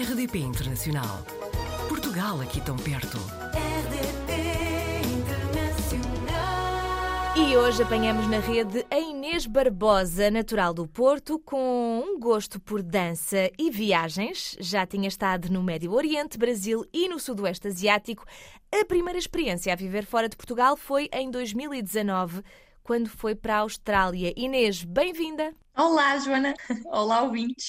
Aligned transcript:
RDP 0.00 0.38
Internacional. 0.38 1.26
Portugal 1.88 2.40
aqui 2.40 2.60
tão 2.60 2.76
perto. 2.76 3.18
RDP 3.52 4.30
Internacional. 5.18 6.28
E 7.36 7.56
hoje 7.56 7.82
apanhamos 7.82 8.28
na 8.28 8.38
rede 8.38 8.86
a 8.92 8.98
Inês 9.00 9.44
Barbosa, 9.44 10.30
natural 10.30 10.72
do 10.72 10.86
Porto, 10.86 11.40
com 11.40 12.04
um 12.06 12.20
gosto 12.20 12.60
por 12.60 12.80
dança 12.80 13.50
e 13.58 13.72
viagens. 13.72 14.56
Já 14.60 14.86
tinha 14.86 15.08
estado 15.08 15.50
no 15.50 15.64
Médio 15.64 15.92
Oriente, 15.92 16.38
Brasil 16.38 16.84
e 16.92 17.08
no 17.08 17.18
Sudoeste 17.18 17.66
Asiático. 17.66 18.24
A 18.70 18.84
primeira 18.84 19.18
experiência 19.18 19.72
a 19.72 19.76
viver 19.76 20.06
fora 20.06 20.28
de 20.28 20.36
Portugal 20.36 20.76
foi 20.76 21.08
em 21.12 21.28
2019, 21.28 22.44
quando 22.88 23.10
foi 23.10 23.34
para 23.34 23.56
a 23.56 23.58
Austrália. 23.58 24.32
Inês, 24.34 24.82
bem-vinda! 24.82 25.54
Olá, 25.76 26.18
Joana. 26.20 26.54
Olá, 26.86 27.20
ouvintes. 27.20 27.68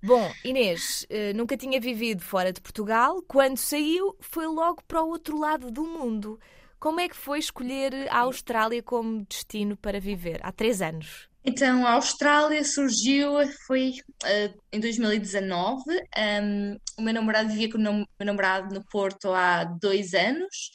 Bom, 0.00 0.32
Inês, 0.44 1.04
eh, 1.10 1.32
nunca 1.32 1.56
tinha 1.56 1.80
vivido 1.80 2.22
fora 2.22 2.52
de 2.52 2.60
Portugal. 2.60 3.20
Quando 3.26 3.56
saiu, 3.56 4.16
foi 4.20 4.46
logo 4.46 4.80
para 4.86 5.02
o 5.02 5.08
outro 5.08 5.36
lado 5.36 5.72
do 5.72 5.82
mundo. 5.82 6.38
Como 6.78 7.00
é 7.00 7.08
que 7.08 7.16
foi 7.16 7.40
escolher 7.40 8.06
a 8.10 8.20
Austrália 8.20 8.80
como 8.80 9.26
destino 9.28 9.76
para 9.76 9.98
viver? 9.98 10.38
Há 10.40 10.52
três 10.52 10.80
anos. 10.80 11.28
Então, 11.44 11.84
a 11.84 11.94
Austrália 11.94 12.62
surgiu, 12.62 13.32
foi 13.66 13.94
eh, 14.22 14.54
em 14.72 14.78
2019. 14.78 15.82
Um, 16.16 16.76
o 16.96 17.02
meu 17.02 17.12
namorado 17.12 17.48
vivia 17.48 17.72
com 17.72 17.78
o 17.78 17.80
meu 17.80 18.06
namorado 18.20 18.72
no 18.72 18.84
Porto 18.84 19.32
há 19.32 19.64
dois 19.64 20.14
anos. 20.14 20.70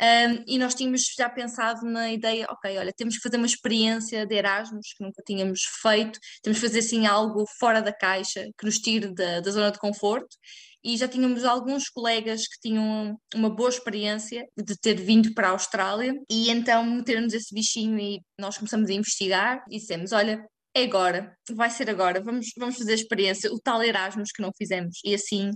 Um, 0.00 0.44
e 0.46 0.58
nós 0.58 0.74
tínhamos 0.74 1.02
já 1.14 1.28
pensado 1.28 1.84
na 1.84 2.10
ideia, 2.10 2.46
ok, 2.48 2.78
olha, 2.78 2.92
temos 2.96 3.16
que 3.16 3.22
fazer 3.22 3.36
uma 3.36 3.46
experiência 3.46 4.24
de 4.24 4.34
Erasmus 4.34 4.94
que 4.96 5.04
nunca 5.04 5.22
tínhamos 5.26 5.60
feito, 5.82 6.18
temos 6.42 6.58
que 6.58 6.66
fazer 6.66 6.78
assim 6.78 7.06
algo 7.06 7.44
fora 7.58 7.82
da 7.82 7.92
caixa, 7.92 8.48
que 8.58 8.64
nos 8.64 8.78
tire 8.78 9.12
da, 9.12 9.40
da 9.40 9.50
zona 9.50 9.70
de 9.70 9.78
conforto. 9.78 10.34
E 10.82 10.96
já 10.96 11.06
tínhamos 11.06 11.44
alguns 11.44 11.90
colegas 11.90 12.46
que 12.48 12.58
tinham 12.62 13.14
uma 13.34 13.50
boa 13.50 13.68
experiência 13.68 14.46
de 14.56 14.74
ter 14.80 14.94
vindo 14.94 15.34
para 15.34 15.48
a 15.48 15.50
Austrália, 15.50 16.14
e 16.30 16.50
então 16.50 16.82
meteram-nos 16.82 17.34
esse 17.34 17.54
bichinho 17.54 17.98
e 17.98 18.20
nós 18.38 18.56
começamos 18.56 18.88
a 18.88 18.94
investigar 18.94 19.62
e 19.70 19.78
dissemos: 19.78 20.12
olha, 20.12 20.42
é 20.74 20.84
agora, 20.84 21.36
vai 21.52 21.68
ser 21.68 21.90
agora, 21.90 22.22
vamos, 22.22 22.46
vamos 22.56 22.78
fazer 22.78 22.92
a 22.92 22.94
experiência, 22.94 23.52
o 23.52 23.58
tal 23.60 23.82
Erasmus 23.82 24.30
que 24.32 24.40
não 24.40 24.50
fizemos. 24.56 24.98
E 25.04 25.14
assim 25.14 25.50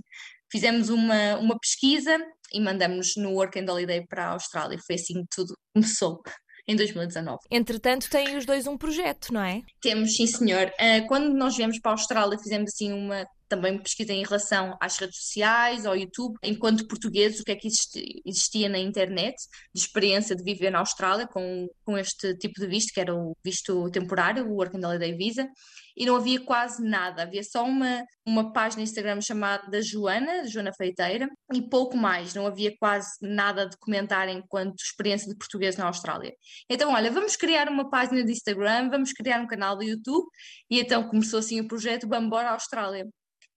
fizemos 0.51 0.89
uma, 0.89 1.37
uma 1.37 1.57
pesquisa 1.59 2.17
e 2.53 2.59
mandamos 2.59 3.15
no 3.17 3.31
Work 3.31 3.59
and 3.59 3.71
Holiday 3.71 4.05
para 4.07 4.27
a 4.27 4.31
Austrália. 4.31 4.79
Foi 4.85 4.95
assim 4.95 5.21
que 5.21 5.27
tudo 5.35 5.53
começou. 5.73 6.21
Em 6.67 6.75
2019. 6.75 7.37
Entretanto, 7.51 8.09
têm 8.09 8.35
os 8.37 8.43
dois 8.43 8.65
um 8.65 8.75
projeto, 8.75 9.31
não 9.31 9.41
é? 9.41 9.61
Temos, 9.81 10.15
sim, 10.15 10.25
senhor. 10.25 10.71
Uh, 10.79 11.05
quando 11.07 11.31
nós 11.31 11.55
viemos 11.55 11.79
para 11.79 11.91
a 11.91 11.93
Austrália, 11.93 12.39
fizemos 12.39 12.71
assim 12.73 12.91
uma 12.91 13.23
também 13.47 13.77
pesquisa 13.77 14.13
em 14.13 14.23
relação 14.23 14.77
às 14.81 14.97
redes 14.97 15.17
sociais, 15.17 15.85
ao 15.85 15.95
YouTube, 15.95 16.35
enquanto 16.43 16.87
portugueses, 16.87 17.39
o 17.39 17.43
que 17.43 17.51
é 17.51 17.55
que 17.55 17.67
existia 18.25 18.69
na 18.69 18.79
internet, 18.79 19.35
de 19.73 19.81
experiência 19.81 20.35
de 20.35 20.43
viver 20.43 20.71
na 20.71 20.79
Austrália 20.79 21.27
com, 21.27 21.67
com 21.83 21.97
este 21.97 22.35
tipo 22.37 22.59
de 22.59 22.67
visto, 22.67 22.93
que 22.93 22.99
era 22.99 23.13
o 23.13 23.35
visto 23.43 23.89
temporário, 23.91 24.47
o 24.47 24.55
Work 24.55 24.77
and 24.77 24.87
Holiday 24.87 25.15
Visa, 25.15 25.47
e 25.95 26.05
não 26.05 26.15
havia 26.17 26.43
quase 26.43 26.83
nada, 26.83 27.23
havia 27.23 27.43
só 27.43 27.63
uma, 27.63 28.03
uma 28.25 28.51
página 28.51 28.83
Instagram 28.83 29.21
chamada 29.21 29.81
Joana, 29.81 30.45
Joana 30.47 30.73
Feiteira, 30.73 31.27
e 31.53 31.61
pouco 31.61 31.95
mais, 31.95 32.33
não 32.33 32.45
havia 32.45 32.75
quase 32.77 33.09
nada 33.21 33.67
de 33.67 33.77
comentar 33.77 34.27
enquanto 34.27 34.75
experiência 34.81 35.29
de 35.29 35.37
português 35.37 35.77
na 35.77 35.85
Austrália. 35.85 36.33
Então, 36.69 36.91
olha, 36.93 37.11
vamos 37.11 37.35
criar 37.35 37.69
uma 37.69 37.89
página 37.89 38.23
de 38.23 38.31
Instagram, 38.31 38.89
vamos 38.89 39.13
criar 39.13 39.39
um 39.39 39.47
canal 39.47 39.77
do 39.77 39.83
YouTube, 39.83 40.27
e 40.69 40.79
então 40.79 41.07
começou 41.07 41.39
assim 41.39 41.61
o 41.61 41.67
projeto 41.67 42.07
Bambora 42.07 42.49
Austrália 42.51 43.05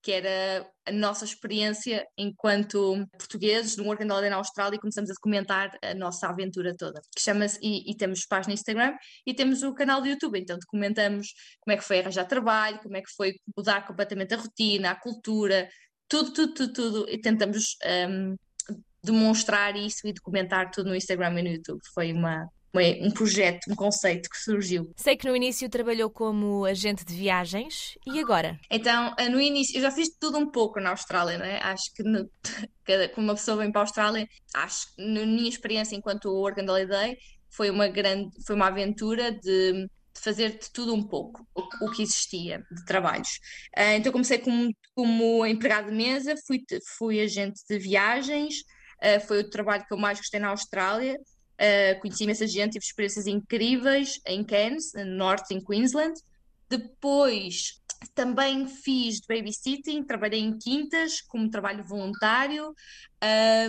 que 0.02 0.12
era 0.12 0.68
a 0.86 0.92
nossa 0.92 1.24
experiência 1.24 2.06
enquanto 2.16 3.06
portugueses 3.18 3.77
no 3.77 3.84
Work 3.84 4.02
and 4.02 4.12
Holiday 4.12 4.30
na 4.30 4.36
Austrália 4.36 4.77
e 4.77 4.80
começamos 4.80 5.10
a 5.10 5.14
documentar 5.14 5.77
a 5.83 5.95
nossa 5.95 6.28
aventura 6.28 6.74
toda, 6.77 7.00
que 7.14 7.23
chama-se, 7.23 7.58
e, 7.62 7.90
e, 7.90 7.96
temos 7.96 8.24
página 8.24 8.52
no 8.52 8.55
Instagram 8.55 8.95
e 9.27 9.34
temos 9.34 9.62
o 9.62 9.74
canal 9.74 10.00
do 10.00 10.08
YouTube, 10.08 10.39
então 10.39 10.58
documentamos 10.58 11.28
como 11.61 11.74
é 11.74 11.77
que 11.77 11.84
foi 11.84 11.98
arranjar 12.00 12.27
trabalho, 12.27 12.78
como 12.78 12.96
é 12.96 13.02
que 13.02 13.11
foi 13.17 13.34
mudar 13.56 13.86
completamente 13.86 14.34
a 14.34 14.39
rotina, 14.39 14.90
a 14.92 14.96
cultura, 15.00 15.68
tudo, 16.08 16.33
tudo, 16.33 16.55
tudo, 16.55 16.73
tudo, 16.73 17.11
e 17.11 17.20
tentamos 17.20 17.77
um, 18.08 18.36
demonstrar 19.02 19.77
isso 19.77 20.06
e 20.06 20.12
documentar 20.12 20.70
tudo 20.70 20.89
no 20.89 20.96
Instagram 20.96 21.39
e 21.39 21.42
no 21.42 21.48
YouTube. 21.48 21.80
Foi 21.94 22.12
uma, 22.12 22.46
um 22.74 23.11
projeto, 23.11 23.70
um 23.70 23.74
conceito 23.74 24.29
que 24.29 24.39
surgiu. 24.39 24.92
Sei 24.96 25.17
que 25.17 25.27
no 25.27 25.34
início 25.34 25.68
trabalhou 25.68 26.11
como 26.11 26.64
agente 26.64 27.05
de 27.05 27.14
viagens 27.14 27.98
e 28.06 28.20
agora? 28.20 28.58
Então, 28.70 29.14
eh, 29.18 29.29
no 29.29 29.40
início, 29.40 29.77
eu 29.79 29.83
já 29.83 29.90
fiz 29.90 30.11
tudo 30.18 30.39
um 30.39 30.51
pouco 30.51 30.79
na 30.80 30.90
Austrália, 30.90 31.39
né? 31.39 31.58
Acho 31.62 31.92
que 31.95 32.02
no, 32.02 32.30
quando 33.14 33.27
uma 33.27 33.34
pessoa 33.34 33.56
vem 33.56 33.73
para 33.73 33.80
a 33.80 33.84
Austrália, 33.84 34.29
acho 34.55 34.95
que 34.95 35.02
na 35.02 35.24
minha 35.24 35.48
experiência 35.48 35.96
enquanto 35.96 36.30
Work 36.30 36.61
and 36.61 36.70
Holiday 36.70 37.18
foi 37.51 37.70
uma 37.70 37.89
grande, 37.89 38.30
foi 38.45 38.55
uma 38.55 38.67
aventura 38.67 39.33
de, 39.33 39.89
fazer 40.20 40.58
de 40.58 40.70
tudo 40.70 40.95
um 40.95 41.02
pouco, 41.02 41.46
o, 41.55 41.90
que 41.90 42.02
existia 42.02 42.64
de 42.70 42.85
trabalhos. 42.85 43.40
Uh, 43.77 43.96
então 43.96 44.12
comecei 44.12 44.39
como, 44.39 44.74
como 44.95 45.46
empregado 45.46 45.90
de 45.90 45.96
mesa, 45.96 46.35
fui, 46.46 46.62
fui 46.96 47.20
agente 47.20 47.61
de 47.68 47.79
viagens, 47.79 48.61
uh, 49.02 49.20
foi 49.27 49.40
o 49.40 49.50
trabalho 49.50 49.85
que 49.86 49.95
eu 49.95 49.98
mais 49.98 50.18
gostei 50.18 50.40
na 50.40 50.48
Austrália. 50.48 51.18
Uh, 51.61 52.01
conheci 52.01 52.24
imensa 52.24 52.46
gente, 52.46 52.73
tive 52.73 52.85
experiências 52.85 53.27
incríveis 53.27 54.20
em 54.27 54.45
Cairns, 54.45 54.92
no 54.95 55.05
norte, 55.05 55.55
em 55.55 55.61
Queensland. 55.61 56.14
Depois 56.69 57.80
também 58.14 58.67
fiz 58.67 59.20
babysitting, 59.27 60.05
trabalhei 60.05 60.41
em 60.41 60.57
quintas 60.57 61.20
como 61.20 61.51
trabalho 61.51 61.85
voluntário, 61.85 62.74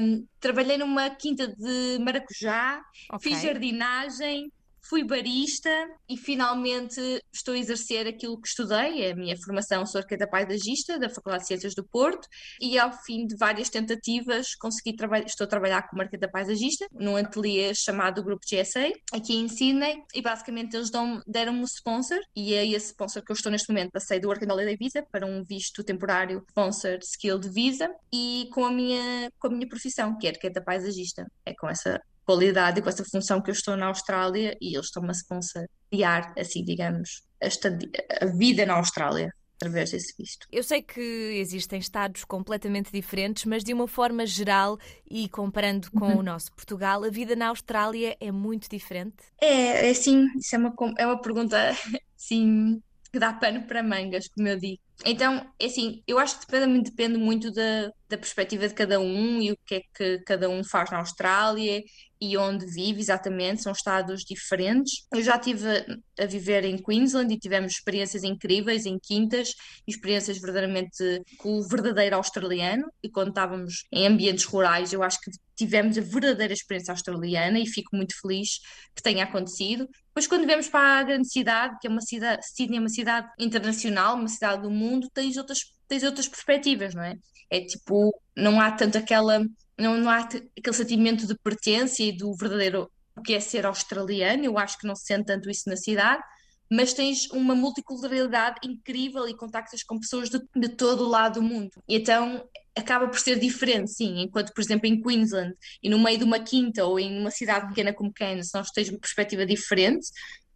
um, 0.01 0.25
trabalhei 0.39 0.77
numa 0.77 1.09
quinta 1.09 1.47
de 1.47 1.97
maracujá, 1.99 2.81
okay. 3.11 3.31
fiz 3.31 3.41
jardinagem, 3.41 4.51
fui 4.89 5.03
barista 5.03 5.69
e 6.09 6.17
finalmente 6.17 6.99
estou 7.31 7.53
a 7.53 7.57
exercer 7.57 8.07
aquilo 8.07 8.41
que 8.41 8.47
estudei, 8.47 9.11
a 9.11 9.15
minha 9.15 9.37
formação 9.37 9.85
sou 9.85 9.99
arquiteta 9.99 10.27
paisagista 10.27 10.97
da 10.97 11.09
Faculdade 11.09 11.43
de 11.43 11.47
Ciências 11.47 11.75
do 11.75 11.83
Porto 11.83 12.27
e 12.59 12.77
ao 12.79 12.91
fim 13.03 13.27
de 13.27 13.37
várias 13.37 13.69
tentativas 13.69 14.55
consegui 14.55 14.95
estou 15.25 15.45
a 15.45 15.47
trabalhar 15.47 15.83
como 15.87 16.01
arquiteta 16.01 16.31
paisagista 16.31 16.87
num 16.91 17.15
ateliê 17.15 17.73
chamado 17.75 18.23
Grupo 18.23 18.41
GSA 18.49 18.91
aqui 19.13 19.35
em 19.35 19.47
Sydney 19.47 20.01
e 20.13 20.21
basicamente 20.21 20.75
eles 20.75 20.89
deram-me 21.27 21.59
um 21.59 21.65
sponsor 21.65 22.19
e 22.35 22.55
é 22.55 22.65
esse 22.65 22.87
sponsor 22.87 23.23
que 23.23 23.31
eu 23.31 23.35
estou 23.35 23.51
neste 23.51 23.69
momento, 23.69 23.91
passei 23.91 24.19
do 24.19 24.27
Work 24.27 24.43
and 24.43 24.53
Holiday 24.53 24.75
Visa 24.75 25.05
para 25.11 25.25
um 25.25 25.43
visto 25.43 25.83
temporário 25.83 26.43
sponsor 26.49 26.97
Skilled 27.03 27.47
Visa 27.49 27.89
e 28.11 28.49
com 28.51 28.65
a 28.65 28.71
minha, 28.71 29.29
com 29.37 29.47
a 29.47 29.51
minha 29.51 29.67
profissão, 29.67 30.17
que 30.17 30.25
é 30.25 30.31
arquiteta 30.31 30.61
paisagista, 30.61 31.27
é 31.45 31.53
com 31.53 31.69
essa 31.69 32.01
qualidade 32.29 32.79
e 32.79 32.83
com 32.83 32.89
essa 32.89 33.03
função 33.03 33.41
que 33.41 33.49
eu 33.49 33.53
estou 33.53 33.75
na 33.75 33.87
Austrália 33.87 34.55
e 34.61 34.75
eles 34.75 34.85
estão-me 34.85 35.09
a 35.09 35.13
sponsorear, 35.13 36.31
assim, 36.37 36.63
digamos, 36.63 37.23
a, 37.41 38.23
a 38.23 38.27
vida 38.27 38.67
na 38.67 38.75
Austrália 38.75 39.33
através 39.55 39.89
desse 39.89 40.13
visto. 40.15 40.47
Eu 40.51 40.61
sei 40.61 40.83
que 40.83 41.01
existem 41.01 41.79
estados 41.79 42.23
completamente 42.23 42.91
diferentes, 42.91 43.45
mas 43.45 43.63
de 43.63 43.73
uma 43.73 43.87
forma 43.87 44.27
geral 44.27 44.77
e 45.09 45.27
comparando 45.27 45.89
com 45.91 46.05
uhum. 46.05 46.19
o 46.19 46.23
nosso 46.23 46.51
Portugal, 46.51 47.03
a 47.03 47.09
vida 47.09 47.35
na 47.35 47.47
Austrália 47.47 48.15
é 48.19 48.31
muito 48.31 48.69
diferente? 48.69 49.17
É, 49.41 49.89
é 49.89 49.93
sim, 49.95 50.27
isso 50.37 50.55
é 50.55 50.59
uma, 50.59 50.73
é 50.99 51.05
uma 51.07 51.19
pergunta, 51.19 51.57
sim, 52.15 52.79
que 53.11 53.19
dá 53.19 53.33
pano 53.33 53.63
para 53.63 53.83
mangas, 53.83 54.27
como 54.27 54.47
eu 54.47 54.57
digo. 54.57 54.79
Então, 55.05 55.49
é 55.57 55.65
assim, 55.65 56.03
eu 56.05 56.19
acho 56.19 56.39
que 56.39 56.51
depende, 56.51 56.89
depende 56.89 57.17
muito 57.17 57.51
da, 57.51 57.89
da 58.09 58.17
perspectiva 58.17 58.67
de 58.67 58.73
cada 58.73 58.99
um 58.99 59.41
e 59.41 59.51
o 59.51 59.57
que 59.65 59.75
é 59.75 59.81
que 59.95 60.19
cada 60.25 60.49
um 60.49 60.61
faz 60.63 60.91
na 60.91 60.97
Austrália 60.97 61.81
e 62.21 62.37
onde 62.37 62.65
vive 62.65 62.99
exatamente, 62.99 63.63
são 63.63 63.71
estados 63.71 64.23
diferentes. 64.23 65.05
Eu 65.13 65.21
já 65.23 65.37
estive 65.37 65.65
a, 65.69 66.23
a 66.23 66.25
viver 66.25 66.65
em 66.65 66.77
Queensland 66.77 67.33
e 67.33 67.39
tivemos 67.39 67.71
experiências 67.71 68.23
incríveis 68.23 68.85
em 68.85 68.99
quintas, 68.99 69.53
experiências 69.87 70.37
verdadeiramente 70.37 71.23
com 71.37 71.57
o 71.57 71.67
verdadeiro 71.67 72.17
australiano, 72.17 72.91
e 73.01 73.09
quando 73.09 73.29
estávamos 73.29 73.85
em 73.91 74.05
ambientes 74.05 74.43
rurais, 74.43 74.91
eu 74.91 75.01
acho 75.01 75.19
que 75.21 75.31
tivemos 75.55 75.97
a 75.97 76.01
verdadeira 76.01 76.53
experiência 76.53 76.91
australiana 76.91 77.59
e 77.59 77.65
fico 77.65 77.95
muito 77.95 78.19
feliz 78.19 78.59
que 78.93 79.01
tenha 79.01 79.23
acontecido. 79.23 79.87
Depois, 80.19 80.27
quando 80.27 80.45
vemos 80.45 80.67
para 80.67 80.99
a 80.99 81.03
grande 81.03 81.31
cidade, 81.31 81.77
que 81.79 81.87
é 81.87 81.89
uma 81.89 82.01
cidade, 82.01 82.45
Sydney 82.45 82.77
é 82.77 82.81
uma 82.81 82.89
cidade 82.89 83.29
internacional, 83.39 84.15
uma 84.15 84.27
cidade 84.27 84.63
do 84.63 84.69
mundo, 84.69 85.09
tens 85.13 85.37
outras, 85.37 85.59
tens 85.87 86.03
outras 86.03 86.27
perspectivas, 86.27 86.93
não 86.93 87.03
é? 87.03 87.15
É 87.49 87.61
tipo, 87.61 88.13
não 88.35 88.59
há 88.59 88.69
tanto 88.69 88.97
aquela, 88.97 89.39
não, 89.77 89.97
não 89.97 90.09
há 90.09 90.17
aquele 90.17 90.75
sentimento 90.75 91.25
de 91.25 91.37
pertença 91.39 92.03
e 92.03 92.11
do 92.11 92.35
verdadeiro 92.35 92.91
o 93.15 93.21
que 93.21 93.33
é 93.33 93.39
ser 93.39 93.65
australiano, 93.65 94.43
eu 94.43 94.57
acho 94.57 94.77
que 94.77 94.85
não 94.85 94.93
se 94.93 95.05
sente 95.05 95.27
tanto 95.27 95.49
isso 95.49 95.69
na 95.69 95.77
cidade, 95.77 96.21
mas 96.69 96.93
tens 96.93 97.29
uma 97.31 97.55
multiculturalidade 97.55 98.59
incrível 98.67 99.25
e 99.25 99.33
contactas 99.33 99.83
com 99.83 99.97
pessoas 99.97 100.29
de, 100.29 100.41
de 100.53 100.67
todo 100.67 101.05
o 101.05 101.09
lado 101.09 101.35
do 101.35 101.43
mundo. 101.43 101.71
E 101.87 101.95
então 101.95 102.43
acaba 102.75 103.07
por 103.07 103.19
ser 103.19 103.39
diferente, 103.39 103.91
sim, 103.91 104.21
enquanto, 104.21 104.53
por 104.53 104.61
exemplo, 104.61 104.87
em 104.87 105.01
Queensland 105.01 105.53
e 105.81 105.89
no 105.89 105.99
meio 105.99 106.17
de 106.17 106.23
uma 106.23 106.39
quinta 106.39 106.85
ou 106.85 106.99
em 106.99 107.19
uma 107.19 107.31
cidade 107.31 107.67
pequena 107.67 107.93
como 107.93 108.13
Cairns, 108.13 108.51
nós 108.53 108.71
tens 108.71 108.89
uma 108.89 108.99
perspectiva 108.99 109.45
diferente, 109.45 110.07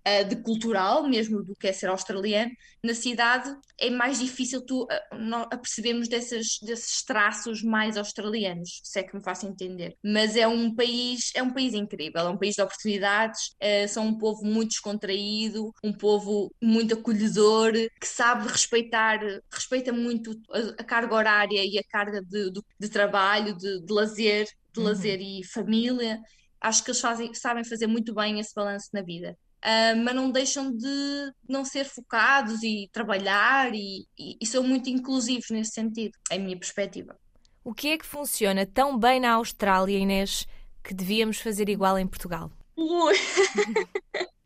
uh, 0.08 0.28
de 0.28 0.36
cultural, 0.38 1.08
mesmo 1.08 1.44
do 1.44 1.56
que 1.56 1.68
é 1.68 1.74
ser 1.74 1.88
australiano, 1.88 2.52
na 2.84 2.94
cidade 2.94 3.54
é 3.80 3.90
mais 3.90 4.20
difícil 4.20 4.62
tu 4.66 4.84
uh, 4.84 5.48
apercebermos 5.52 6.08
desses, 6.08 6.60
desses 6.62 7.04
traços 7.04 7.64
mais 7.64 7.98
australianos, 7.98 8.82
se 8.84 9.00
é 9.00 9.04
que 9.04 9.16
me 9.16 9.24
faço 9.24 9.48
entender. 9.48 9.96
Mas 10.04 10.36
é 10.36 10.48
um 10.48 10.74
país, 10.76 11.32
é 11.34 11.42
um 11.42 11.54
país 11.54 11.74
incrível, 11.74 12.22
é 12.22 12.30
um 12.30 12.38
país 12.38 12.56
de 12.56 12.62
oportunidades, 12.62 13.50
uh, 13.62 13.88
são 13.88 14.08
um 14.08 14.18
povo 14.18 14.44
muito 14.44 14.72
descontraído, 14.72 15.74
um 15.84 15.94
povo 15.94 16.54
muito 16.62 16.94
acolhedor, 16.94 17.74
que 18.00 18.08
sabe 18.08 18.48
respeitar, 18.48 19.20
respeita 19.52 19.92
muito 19.92 20.40
a, 20.52 20.82
a 20.82 20.84
carga 20.84 21.16
horária 21.16 21.64
e 21.66 21.78
a 21.78 21.84
carga 21.84 22.22
de, 22.22 22.52
de, 22.52 22.62
de 22.80 22.90
trabalho, 22.90 23.56
de, 23.58 23.82
de 23.82 23.94
lazer, 23.94 24.48
de 24.74 24.80
uhum. 24.80 24.86
lazer 24.86 25.20
e 25.22 25.44
família 25.46 26.20
acho 26.60 26.82
que 26.82 26.92
eles 26.92 27.02
fazem, 27.02 27.34
sabem 27.34 27.64
fazer 27.66 27.88
muito 27.88 28.14
bem 28.14 28.40
esse 28.40 28.56
balanço 28.56 28.88
na 28.94 29.02
vida 29.02 29.38
uh, 29.64 30.04
mas 30.04 30.16
não 30.16 30.30
deixam 30.32 30.76
de 30.76 31.34
não 31.48 31.64
ser 31.64 31.86
focados 31.86 32.62
e 32.64 32.90
trabalhar 32.92 33.74
e, 33.74 34.06
e, 34.18 34.38
e 34.42 34.46
são 34.46 34.64
muito 34.64 34.90
inclusivos 34.90 35.50
nesse 35.50 35.72
sentido, 35.72 36.18
é 36.30 36.36
a 36.36 36.40
minha 36.40 36.58
perspectiva. 36.58 37.18
O 37.64 37.74
que 37.74 37.90
é 37.90 37.98
que 37.98 38.06
funciona 38.06 38.66
tão 38.66 38.98
bem 38.98 39.20
na 39.20 39.34
Austrália, 39.34 39.98
Inês, 39.98 40.46
que 40.84 40.94
devíamos 40.94 41.40
fazer 41.40 41.70
igual 41.70 41.98
em 41.98 42.06
Portugal? 42.06 42.52
Ui! 42.76 43.16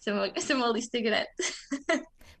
Essa 0.00 0.10
é, 0.10 0.12
uma, 0.14 0.26
é 0.26 0.54
uma 0.54 0.68
lista 0.68 0.98
grande. 0.98 1.28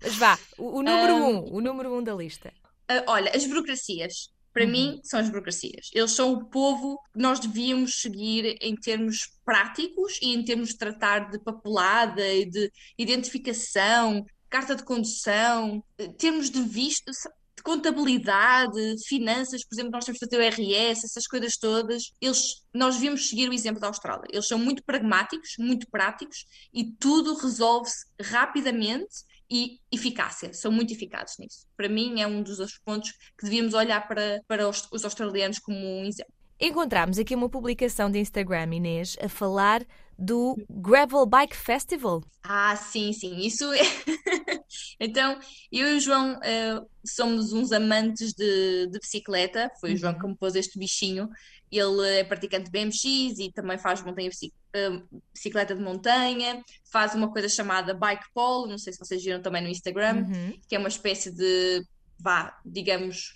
Mas 0.02 0.16
vá, 0.16 0.38
o, 0.56 0.78
o 0.78 0.82
número 0.82 1.14
um, 1.14 1.36
um, 1.36 1.54
o 1.56 1.60
número 1.60 1.94
um 1.94 2.02
da 2.02 2.14
lista. 2.14 2.50
Uh, 2.90 3.04
olha, 3.06 3.30
as 3.34 3.44
burocracias. 3.44 4.30
Para 4.52 4.64
uhum. 4.64 4.70
mim, 4.70 5.00
são 5.04 5.20
as 5.20 5.28
burocracias. 5.28 5.90
Eles 5.92 6.12
são 6.12 6.32
o 6.32 6.44
povo 6.46 6.98
que 7.12 7.20
nós 7.20 7.38
devíamos 7.38 8.00
seguir 8.00 8.56
em 8.60 8.74
termos 8.74 9.30
práticos 9.44 10.18
e 10.20 10.34
em 10.34 10.44
termos 10.44 10.70
de 10.70 10.78
tratar 10.78 11.30
de 11.30 11.38
papelada 11.38 12.26
e 12.26 12.48
de 12.48 12.70
identificação, 12.98 14.24
carta 14.48 14.74
de 14.74 14.82
condução, 14.82 15.82
termos 16.18 16.50
de 16.50 16.60
visto, 16.62 17.12
de 17.60 17.62
contabilidade, 17.62 18.96
finanças, 19.06 19.62
por 19.64 19.74
exemplo, 19.74 19.92
nós 19.92 20.04
temos 20.04 20.18
que 20.18 20.26
fazer 20.26 20.38
o 20.38 20.48
RS, 20.48 21.04
essas 21.04 21.26
coisas 21.26 21.56
todas, 21.58 22.10
eles, 22.20 22.62
nós 22.74 22.94
devíamos 22.94 23.28
seguir 23.28 23.48
o 23.48 23.52
exemplo 23.52 23.80
da 23.80 23.86
Austrália. 23.86 24.26
Eles 24.32 24.48
são 24.48 24.58
muito 24.58 24.82
pragmáticos, 24.82 25.50
muito 25.58 25.86
práticos 25.90 26.46
e 26.72 26.84
tudo 26.92 27.34
resolve-se 27.34 28.06
rapidamente 28.20 29.30
e 29.50 29.78
eficácia, 29.92 30.52
são 30.52 30.70
muito 30.70 30.92
eficazes 30.92 31.36
nisso. 31.38 31.66
Para 31.76 31.88
mim 31.88 32.20
é 32.20 32.26
um 32.26 32.42
dos 32.42 32.78
pontos 32.84 33.10
que 33.10 33.44
devíamos 33.44 33.74
olhar 33.74 34.06
para, 34.06 34.40
para 34.46 34.68
os, 34.68 34.86
os 34.92 35.04
australianos 35.04 35.58
como 35.58 35.76
um 35.76 36.04
exemplo. 36.04 36.32
Encontramos 36.60 37.18
aqui 37.18 37.34
uma 37.34 37.48
publicação 37.48 38.10
de 38.10 38.18
Instagram, 38.18 38.74
Inês, 38.74 39.16
a 39.20 39.30
falar 39.30 39.82
do 40.18 40.54
Gravel 40.68 41.24
Bike 41.24 41.56
Festival. 41.56 42.22
Ah, 42.42 42.76
sim, 42.76 43.14
sim, 43.14 43.38
isso 43.38 43.72
é. 43.72 43.80
então, 45.00 45.40
eu 45.72 45.88
e 45.88 45.96
o 45.96 46.00
João 46.00 46.34
uh, 46.34 46.86
somos 47.02 47.54
uns 47.54 47.72
amantes 47.72 48.34
de, 48.34 48.88
de 48.88 48.98
bicicleta. 48.98 49.70
Foi 49.80 49.90
uhum. 49.90 49.94
o 49.94 49.98
João 49.98 50.18
que 50.18 50.26
me 50.26 50.36
pôs 50.36 50.54
este 50.54 50.78
bichinho. 50.78 51.30
Ele 51.70 52.18
é 52.18 52.24
praticante 52.24 52.64
de 52.64 52.70
BMX 52.70 53.04
e 53.38 53.52
também 53.52 53.78
faz 53.78 54.02
montanha, 54.02 54.28
uh, 54.28 55.20
bicicleta 55.32 55.74
de 55.74 55.82
montanha. 55.82 56.62
Faz 56.90 57.14
uma 57.14 57.30
coisa 57.30 57.48
chamada 57.48 57.94
bike 57.94 58.26
polo, 58.34 58.66
não 58.66 58.78
sei 58.78 58.92
se 58.92 58.98
vocês 58.98 59.22
viram 59.22 59.40
também 59.40 59.62
no 59.62 59.68
Instagram, 59.68 60.26
uhum. 60.26 60.60
que 60.68 60.74
é 60.74 60.78
uma 60.78 60.88
espécie 60.88 61.30
de, 61.30 61.82
vá, 62.18 62.58
digamos, 62.64 63.34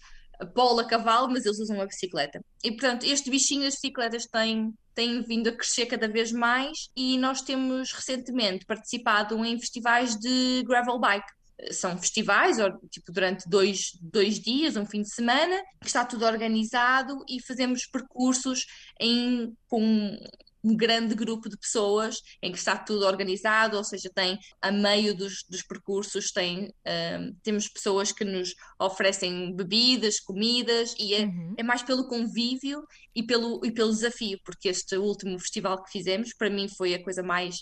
polo 0.55 0.81
a 0.81 0.87
cavalo, 0.87 1.29
mas 1.29 1.45
eles 1.45 1.59
usam 1.59 1.77
uma 1.77 1.87
bicicleta. 1.87 2.41
E 2.63 2.71
portanto, 2.71 3.05
este 3.05 3.31
bichinho 3.31 3.63
das 3.63 3.75
bicicletas 3.75 4.27
tem, 4.27 4.73
tem 4.95 5.23
vindo 5.23 5.49
a 5.49 5.53
crescer 5.53 5.87
cada 5.87 6.09
vez 6.09 6.33
mais 6.33 6.89
e 6.97 7.17
nós 7.19 7.43
temos 7.43 7.93
recentemente 7.93 8.67
participado 8.67 9.43
em 9.45 9.59
festivais 9.59 10.17
de 10.17 10.63
gravel 10.67 10.99
bike. 10.99 11.33
São 11.71 11.97
festivais, 11.99 12.57
tipo, 12.91 13.13
durante 13.13 13.49
dois, 13.49 13.93
dois 14.01 14.41
dias, 14.41 14.77
um 14.77 14.87
fim 14.87 15.03
de 15.03 15.15
semana, 15.15 15.63
que 15.81 15.87
está 15.87 16.05
tudo 16.05 16.27
organizado 16.27 17.25
e 17.29 17.41
fazemos 17.41 17.87
percursos 17.87 18.67
em, 19.01 19.57
com 19.69 20.19
um 20.65 20.75
grande 20.75 21.15
grupo 21.15 21.49
de 21.49 21.59
pessoas 21.59 22.23
em 22.43 22.51
que 22.51 22.57
está 22.57 22.77
tudo 22.77 23.05
organizado, 23.05 23.77
ou 23.77 23.85
seja, 23.85 24.11
tem 24.13 24.39
a 24.63 24.73
meio 24.73 25.15
dos, 25.15 25.45
dos 25.49 25.63
percursos 25.63 26.33
tem, 26.33 26.73
um, 26.87 27.35
temos 27.43 27.69
pessoas 27.69 28.11
que 28.11 28.25
nos 28.25 28.55
oferecem 28.81 29.55
bebidas, 29.55 30.19
comidas 30.19 30.95
e 30.99 31.15
é, 31.15 31.27
uhum. 31.27 31.55
é, 31.59 31.63
mais 31.63 31.83
pelo 31.83 32.09
convívio 32.09 32.83
e 33.15 33.23
pelo, 33.23 33.61
e 33.65 33.71
pelo 33.71 33.91
desafio, 33.91 34.41
porque 34.43 34.71
este 34.71 34.97
último 34.97 35.39
festival 35.39 35.83
que 35.85 35.91
fizemos 35.91 36.33
para 36.33 36.49
mim 36.49 36.67
foi 36.67 36.95
a 36.95 37.05
coisa 37.05 37.23
mais 37.23 37.57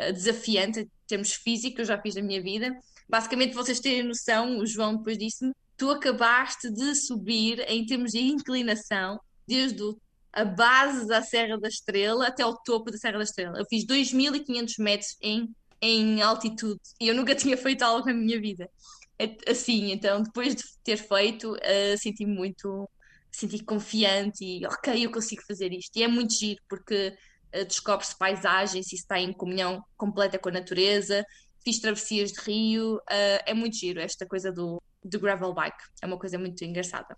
uh, 0.00 0.12
desafiante 0.12 0.80
em 0.80 0.90
termos 1.06 1.32
físicos 1.32 1.76
que 1.76 1.80
eu 1.82 1.86
já 1.86 2.00
fiz 2.02 2.16
na 2.16 2.22
minha 2.22 2.42
vida. 2.42 2.76
Basicamente, 3.08 3.54
vocês 3.54 3.80
terem 3.80 4.02
noção, 4.02 4.58
o 4.58 4.66
João 4.66 4.96
depois 4.96 5.16
disse-me, 5.16 5.52
tu 5.76 5.90
acabaste 5.90 6.70
de 6.70 6.94
subir 6.94 7.60
em 7.68 7.86
termos 7.86 8.12
de 8.12 8.20
inclinação 8.20 9.18
desde 9.46 9.82
o 9.82 9.98
a 10.32 10.44
base 10.44 11.06
da 11.06 11.22
Serra 11.22 11.58
da 11.58 11.68
Estrela 11.68 12.26
até 12.26 12.42
ao 12.42 12.56
topo 12.62 12.90
da 12.90 12.98
Serra 12.98 13.18
da 13.18 13.24
Estrela. 13.24 13.58
Eu 13.58 13.66
fiz 13.66 13.84
2.500 13.84 14.74
metros 14.78 15.16
em, 15.20 15.48
em 15.80 16.22
altitude 16.22 16.80
e 17.00 17.08
eu 17.08 17.14
nunca 17.14 17.34
tinha 17.36 17.56
feito 17.56 17.82
algo 17.82 18.06
na 18.06 18.14
minha 18.14 18.40
vida. 18.40 18.70
É, 19.18 19.36
assim, 19.50 19.90
então 19.90 20.22
depois 20.22 20.54
de 20.54 20.62
ter 20.84 20.96
feito, 20.96 21.52
uh, 21.54 21.98
senti-me 21.98 22.32
muito, 22.32 22.88
senti 23.32 23.64
confiante 23.64 24.44
e 24.44 24.64
ok, 24.66 25.06
eu 25.06 25.10
consigo 25.10 25.42
fazer 25.46 25.72
isto. 25.72 25.96
E 25.96 26.02
é 26.02 26.08
muito 26.08 26.34
giro 26.34 26.60
porque 26.68 27.16
uh, 27.54 27.64
descobre-se 27.64 28.16
paisagens 28.16 28.92
e 28.92 28.94
está 28.94 29.18
em 29.18 29.32
comunhão 29.32 29.82
completa 29.96 30.38
com 30.38 30.50
a 30.50 30.52
natureza. 30.52 31.24
Fiz 31.68 31.80
travessias 31.80 32.32
de 32.32 32.40
rio, 32.40 32.96
uh, 32.96 33.42
é 33.44 33.52
muito 33.52 33.76
giro 33.76 34.00
esta 34.00 34.24
coisa 34.24 34.50
do, 34.50 34.82
do 35.04 35.20
gravel 35.20 35.52
bike. 35.52 35.84
É 36.00 36.06
uma 36.06 36.18
coisa 36.18 36.38
muito 36.38 36.64
engraçada. 36.64 37.14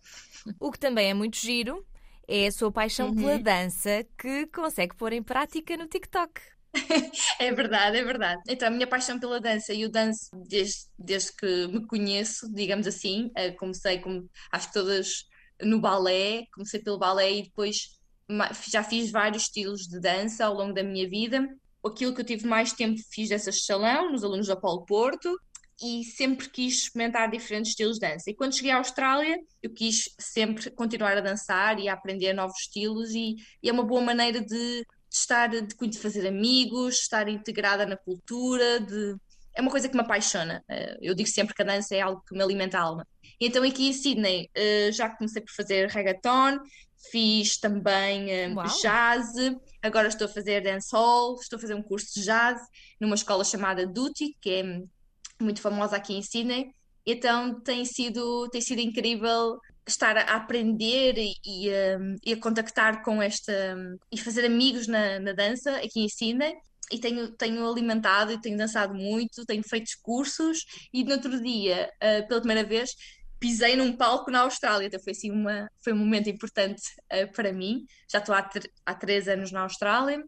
O 0.58 0.73
que 0.73 0.79
também 0.81 1.08
é 1.08 1.14
muito 1.14 1.37
giro 1.37 1.87
é 2.26 2.49
a 2.49 2.50
sua 2.50 2.73
paixão 2.73 3.11
uhum. 3.11 3.14
pela 3.14 3.38
dança 3.38 4.05
que 4.19 4.49
consegue 4.49 4.97
pôr 4.97 5.12
em 5.12 5.23
prática 5.23 5.76
no 5.76 5.87
TikTok. 5.87 6.41
é 7.38 7.52
verdade, 7.52 7.99
é 7.99 8.05
verdade. 8.05 8.43
Então, 8.49 8.67
a 8.67 8.73
minha 8.73 8.88
paixão 8.88 9.20
pela 9.20 9.41
dança, 9.41 9.73
eu 9.73 9.88
danço 9.88 10.31
desde, 10.49 10.88
desde 10.99 11.32
que 11.37 11.69
me 11.69 11.87
conheço, 11.87 12.53
digamos 12.53 12.88
assim. 12.88 13.26
Uh, 13.26 13.56
comecei, 13.56 14.00
como 14.00 14.29
acho 14.50 14.67
que 14.67 14.75
todas, 14.75 15.26
no 15.62 15.81
balé, 15.81 16.43
comecei 16.53 16.82
pelo 16.82 16.99
balé 16.99 17.35
e 17.35 17.43
depois 17.44 18.00
já 18.69 18.82
fiz 18.82 19.12
vários 19.12 19.44
estilos 19.44 19.82
de 19.82 20.00
dança 20.00 20.44
ao 20.44 20.55
longo 20.55 20.75
da 20.75 20.82
minha 20.82 21.08
vida. 21.08 21.49
Aquilo 21.85 22.15
que 22.15 22.21
eu 22.21 22.25
tive 22.25 22.47
mais 22.47 22.73
tempo 22.73 23.00
fiz 23.11 23.29
dessa 23.29 23.50
salão, 23.53 24.12
nos 24.12 24.23
alunos 24.25 24.47
do 24.47 24.53
Apolo 24.53 24.85
Porto, 24.85 25.38
e 25.82 26.05
sempre 26.05 26.49
quis 26.50 26.82
experimentar 26.82 27.31
diferentes 27.31 27.71
estilos 27.71 27.99
de 27.99 28.06
dança. 28.06 28.31
E 28.31 28.35
quando 28.35 28.55
cheguei 28.55 28.70
à 28.70 28.77
Austrália, 28.77 29.39
eu 29.63 29.72
quis 29.72 30.15
sempre 30.19 30.70
continuar 30.70 31.17
a 31.17 31.22
dançar 31.22 31.79
e 31.79 31.89
a 31.89 31.94
aprender 31.94 32.34
novos 32.34 32.58
estilos, 32.60 33.10
e, 33.15 33.37
e 33.63 33.69
é 33.69 33.72
uma 33.72 33.82
boa 33.82 34.03
maneira 34.03 34.41
de, 34.41 34.46
de 34.49 34.87
estar, 35.10 35.49
de, 35.49 35.63
de 35.63 35.99
fazer 35.99 36.27
amigos, 36.27 36.99
estar 36.99 37.29
integrada 37.29 37.87
na 37.87 37.96
cultura, 37.96 38.79
de, 38.81 39.17
é 39.55 39.60
uma 39.60 39.70
coisa 39.70 39.89
que 39.89 39.94
me 39.94 40.03
apaixona. 40.03 40.63
Eh, 40.69 40.99
eu 41.01 41.15
digo 41.15 41.29
sempre 41.29 41.55
que 41.55 41.63
a 41.63 41.65
dança 41.65 41.94
é 41.94 42.01
algo 42.01 42.22
que 42.27 42.34
me 42.34 42.43
alimenta 42.43 42.79
a 42.79 42.82
alma. 42.82 43.06
Então 43.41 43.65
aqui 43.65 43.89
em 43.89 43.93
Sydney 43.93 44.51
eh, 44.55 44.93
já 44.93 45.08
comecei 45.08 45.43
por 45.43 45.53
fazer 45.53 45.89
reggaeton, 45.89 46.58
fiz 47.10 47.58
também 47.58 48.30
eh, 48.30 48.54
jazz, 48.82 49.32
agora 49.82 50.08
estou 50.08 50.26
a 50.26 50.30
fazer 50.30 50.62
dancehall, 50.62 51.36
estou 51.40 51.56
a 51.56 51.60
fazer 51.60 51.74
um 51.74 51.82
curso 51.82 52.14
de 52.14 52.24
jazz 52.24 52.60
numa 53.00 53.14
escola 53.14 53.44
chamada 53.44 53.86
Duty, 53.86 54.36
que 54.40 54.50
é 54.50 54.62
muito 55.42 55.60
famosa 55.60 55.96
aqui 55.96 56.14
em 56.14 56.22
Sydney. 56.22 56.74
Então 57.06 57.60
tem 57.60 57.84
sido, 57.84 58.48
tem 58.50 58.60
sido 58.60 58.80
incrível 58.80 59.58
estar 59.86 60.16
a 60.16 60.36
aprender 60.36 61.14
e, 61.16 61.34
e, 61.44 61.70
um, 61.98 62.16
e 62.24 62.32
a 62.34 62.40
contactar 62.40 63.02
com 63.02 63.20
esta 63.20 63.52
um, 63.76 63.96
e 64.12 64.19
fazer 64.19 64.44
amigos 64.44 64.86
na, 64.86 65.19
na, 65.19 65.32
dança 65.32 65.76
aqui 65.76 66.00
em 66.00 66.08
Sydney. 66.08 66.54
E 66.92 66.98
tenho, 66.98 67.30
tenho 67.36 67.69
alimentado 67.69 68.32
e 68.32 68.40
tenho 68.40 68.58
dançado 68.58 68.92
muito, 68.92 69.46
tenho 69.46 69.62
feito 69.62 69.92
cursos 70.02 70.64
e 70.92 71.04
no 71.04 71.12
outro 71.12 71.40
dia, 71.40 71.88
uh, 72.02 72.26
pela 72.26 72.40
primeira 72.40 72.64
vez, 72.64 72.90
pisei 73.41 73.75
num 73.75 73.97
palco 73.97 74.31
na 74.31 74.41
Austrália. 74.41 74.87
Então 74.87 75.01
foi 75.01 75.13
assim 75.13 75.31
uma, 75.31 75.69
foi 75.82 75.93
um 75.93 75.97
momento 75.97 76.29
importante 76.29 76.82
uh, 77.13 77.32
para 77.32 77.53
mim. 77.53 77.85
Já 78.09 78.19
estou 78.19 78.35
há, 78.35 78.49
há 78.87 78.94
três 78.94 79.27
anos 79.27 79.51
na 79.51 79.63
Austrália 79.63 80.23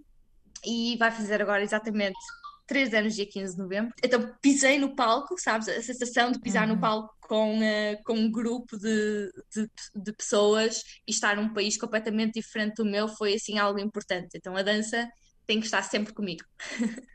e 0.64 0.96
vai 0.96 1.10
fazer 1.10 1.40
agora 1.40 1.62
exatamente 1.62 2.18
três 2.66 2.94
anos, 2.94 3.14
dia 3.14 3.26
15 3.26 3.54
de 3.54 3.60
novembro. 3.60 3.92
Então 4.02 4.34
pisei 4.40 4.78
no 4.78 4.96
palco, 4.96 5.38
sabes? 5.38 5.68
A 5.68 5.82
sensação 5.82 6.32
de 6.32 6.40
pisar 6.40 6.66
uhum. 6.66 6.74
no 6.74 6.80
palco 6.80 7.14
com, 7.20 7.58
uh, 7.58 8.02
com 8.04 8.14
um 8.14 8.30
grupo 8.30 8.78
de, 8.78 9.30
de, 9.54 9.70
de, 9.94 10.12
pessoas 10.14 10.82
e 11.06 11.10
estar 11.10 11.36
num 11.36 11.52
país 11.52 11.76
completamente 11.76 12.34
diferente 12.34 12.76
do 12.76 12.84
meu 12.84 13.08
foi 13.08 13.34
assim 13.34 13.58
algo 13.58 13.78
importante. 13.78 14.36
Então 14.36 14.56
a 14.56 14.62
dança 14.62 15.06
tem 15.46 15.60
que 15.60 15.66
estar 15.66 15.82
sempre 15.82 16.14
comigo. 16.14 16.44